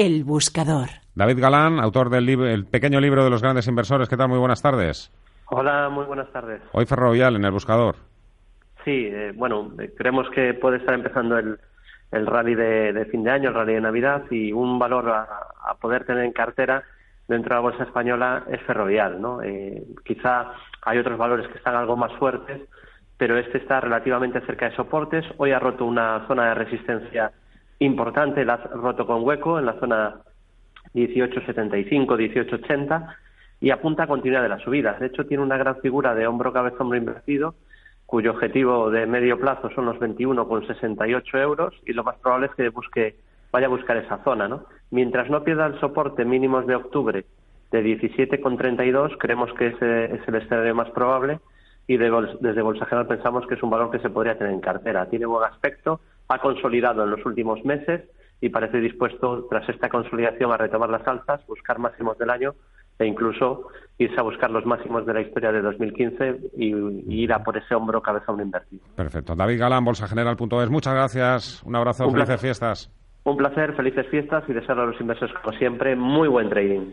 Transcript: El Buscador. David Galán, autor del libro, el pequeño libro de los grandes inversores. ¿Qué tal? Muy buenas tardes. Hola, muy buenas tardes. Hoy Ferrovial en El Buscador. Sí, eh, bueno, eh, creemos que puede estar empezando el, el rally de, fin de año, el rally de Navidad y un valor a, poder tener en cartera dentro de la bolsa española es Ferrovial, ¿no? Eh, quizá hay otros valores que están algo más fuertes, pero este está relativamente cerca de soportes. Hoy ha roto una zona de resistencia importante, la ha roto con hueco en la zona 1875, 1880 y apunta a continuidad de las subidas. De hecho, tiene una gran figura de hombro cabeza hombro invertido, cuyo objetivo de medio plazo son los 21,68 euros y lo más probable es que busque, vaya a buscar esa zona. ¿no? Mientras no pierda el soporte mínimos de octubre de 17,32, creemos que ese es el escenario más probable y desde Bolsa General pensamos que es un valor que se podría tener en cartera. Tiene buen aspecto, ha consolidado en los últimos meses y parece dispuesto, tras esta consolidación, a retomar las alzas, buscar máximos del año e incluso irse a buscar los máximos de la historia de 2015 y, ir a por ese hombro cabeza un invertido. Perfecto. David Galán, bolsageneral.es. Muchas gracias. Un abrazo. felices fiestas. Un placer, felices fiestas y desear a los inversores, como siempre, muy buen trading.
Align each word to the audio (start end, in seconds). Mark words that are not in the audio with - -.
El 0.00 0.24
Buscador. 0.24 0.88
David 1.14 1.40
Galán, 1.42 1.78
autor 1.78 2.08
del 2.08 2.24
libro, 2.24 2.46
el 2.46 2.64
pequeño 2.64 3.02
libro 3.02 3.22
de 3.22 3.28
los 3.28 3.42
grandes 3.42 3.68
inversores. 3.68 4.08
¿Qué 4.08 4.16
tal? 4.16 4.30
Muy 4.30 4.38
buenas 4.38 4.62
tardes. 4.62 5.12
Hola, 5.50 5.90
muy 5.90 6.06
buenas 6.06 6.32
tardes. 6.32 6.62
Hoy 6.72 6.86
Ferrovial 6.86 7.36
en 7.36 7.44
El 7.44 7.50
Buscador. 7.50 7.96
Sí, 8.82 9.10
eh, 9.12 9.34
bueno, 9.36 9.70
eh, 9.78 9.92
creemos 9.94 10.30
que 10.30 10.54
puede 10.54 10.78
estar 10.78 10.94
empezando 10.94 11.36
el, 11.36 11.58
el 12.12 12.26
rally 12.26 12.54
de, 12.54 13.06
fin 13.10 13.24
de 13.24 13.30
año, 13.30 13.50
el 13.50 13.54
rally 13.54 13.74
de 13.74 13.82
Navidad 13.82 14.22
y 14.30 14.52
un 14.52 14.78
valor 14.78 15.10
a, 15.10 15.74
poder 15.82 16.06
tener 16.06 16.24
en 16.24 16.32
cartera 16.32 16.82
dentro 17.28 17.50
de 17.50 17.56
la 17.56 17.60
bolsa 17.60 17.84
española 17.84 18.44
es 18.50 18.62
Ferrovial, 18.62 19.20
¿no? 19.20 19.42
Eh, 19.42 19.84
quizá 20.06 20.52
hay 20.80 20.96
otros 20.96 21.18
valores 21.18 21.46
que 21.48 21.58
están 21.58 21.76
algo 21.76 21.98
más 21.98 22.12
fuertes, 22.14 22.62
pero 23.18 23.36
este 23.36 23.58
está 23.58 23.82
relativamente 23.82 24.40
cerca 24.46 24.70
de 24.70 24.76
soportes. 24.76 25.26
Hoy 25.36 25.52
ha 25.52 25.58
roto 25.58 25.84
una 25.84 26.26
zona 26.26 26.48
de 26.48 26.54
resistencia 26.54 27.32
importante, 27.80 28.44
la 28.44 28.54
ha 28.54 28.68
roto 28.68 29.06
con 29.06 29.24
hueco 29.24 29.58
en 29.58 29.66
la 29.66 29.78
zona 29.80 30.20
1875, 30.94 32.16
1880 32.16 33.16
y 33.60 33.70
apunta 33.70 34.04
a 34.04 34.06
continuidad 34.06 34.42
de 34.42 34.48
las 34.48 34.62
subidas. 34.62 34.98
De 35.00 35.06
hecho, 35.06 35.26
tiene 35.26 35.42
una 35.42 35.56
gran 35.56 35.76
figura 35.80 36.14
de 36.14 36.26
hombro 36.26 36.52
cabeza 36.52 36.76
hombro 36.80 36.98
invertido, 36.98 37.54
cuyo 38.06 38.32
objetivo 38.32 38.90
de 38.90 39.06
medio 39.06 39.38
plazo 39.38 39.70
son 39.70 39.86
los 39.86 39.96
21,68 39.98 41.38
euros 41.40 41.74
y 41.86 41.92
lo 41.92 42.02
más 42.04 42.16
probable 42.16 42.46
es 42.46 42.54
que 42.54 42.68
busque, 42.70 43.16
vaya 43.52 43.66
a 43.66 43.70
buscar 43.70 43.96
esa 43.96 44.22
zona. 44.24 44.48
¿no? 44.48 44.64
Mientras 44.90 45.30
no 45.30 45.44
pierda 45.44 45.66
el 45.66 45.78
soporte 45.78 46.24
mínimos 46.24 46.66
de 46.66 46.74
octubre 46.74 47.24
de 47.70 47.84
17,32, 47.84 49.16
creemos 49.18 49.52
que 49.54 49.68
ese 49.68 50.04
es 50.06 50.26
el 50.26 50.34
escenario 50.34 50.74
más 50.74 50.90
probable 50.90 51.38
y 51.86 51.96
desde 51.96 52.62
Bolsa 52.62 52.86
General 52.86 53.06
pensamos 53.06 53.46
que 53.46 53.54
es 53.54 53.62
un 53.62 53.70
valor 53.70 53.90
que 53.90 54.00
se 54.00 54.10
podría 54.10 54.36
tener 54.36 54.52
en 54.52 54.60
cartera. 54.60 55.06
Tiene 55.06 55.26
buen 55.26 55.44
aspecto, 55.44 56.00
ha 56.30 56.38
consolidado 56.38 57.04
en 57.04 57.10
los 57.10 57.26
últimos 57.26 57.64
meses 57.64 58.02
y 58.40 58.48
parece 58.48 58.78
dispuesto, 58.78 59.46
tras 59.50 59.68
esta 59.68 59.88
consolidación, 59.88 60.50
a 60.52 60.56
retomar 60.56 60.88
las 60.88 61.06
alzas, 61.06 61.44
buscar 61.46 61.78
máximos 61.78 62.16
del 62.18 62.30
año 62.30 62.54
e 62.98 63.06
incluso 63.06 63.68
irse 63.98 64.18
a 64.18 64.22
buscar 64.22 64.50
los 64.50 64.64
máximos 64.64 65.04
de 65.06 65.14
la 65.14 65.20
historia 65.22 65.52
de 65.52 65.60
2015 65.60 66.50
y, 66.56 67.22
ir 67.22 67.32
a 67.32 67.42
por 67.42 67.56
ese 67.56 67.74
hombro 67.74 68.00
cabeza 68.00 68.32
un 68.32 68.42
invertido. 68.42 68.82
Perfecto. 68.94 69.34
David 69.34 69.58
Galán, 69.58 69.84
bolsageneral.es. 69.84 70.70
Muchas 70.70 70.94
gracias. 70.94 71.62
Un 71.64 71.76
abrazo. 71.76 72.08
felices 72.10 72.40
fiestas. 72.40 72.90
Un 73.24 73.36
placer, 73.36 73.74
felices 73.74 74.06
fiestas 74.08 74.44
y 74.48 74.52
desear 74.52 74.78
a 74.78 74.86
los 74.86 74.98
inversores, 75.00 75.34
como 75.42 75.56
siempre, 75.58 75.96
muy 75.96 76.28
buen 76.28 76.48
trading. 76.48 76.92